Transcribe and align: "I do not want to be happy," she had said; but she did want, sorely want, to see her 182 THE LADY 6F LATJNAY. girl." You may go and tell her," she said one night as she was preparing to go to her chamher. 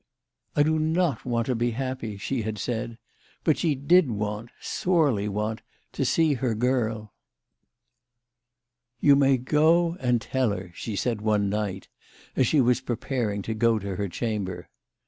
"I 0.55 0.63
do 0.63 0.79
not 0.79 1.25
want 1.25 1.45
to 1.45 1.53
be 1.53 1.69
happy," 1.77 2.17
she 2.17 2.41
had 2.41 2.57
said; 2.57 2.97
but 3.43 3.55
she 3.59 3.75
did 3.75 4.09
want, 4.09 4.49
sorely 4.59 5.29
want, 5.29 5.61
to 5.91 6.03
see 6.03 6.33
her 6.33 6.55
182 6.55 6.59
THE 6.59 6.95
LADY 6.95 7.05
6F 7.05 7.05
LATJNAY. 7.05 7.05
girl." 7.05 7.13
You 9.09 9.15
may 9.15 9.37
go 9.37 9.97
and 9.99 10.19
tell 10.19 10.49
her," 10.49 10.71
she 10.73 10.95
said 10.95 11.21
one 11.21 11.49
night 11.51 11.87
as 12.35 12.47
she 12.47 12.59
was 12.61 12.81
preparing 12.81 13.43
to 13.43 13.53
go 13.53 13.77
to 13.77 13.95
her 13.97 14.09
chamher. 14.09 14.69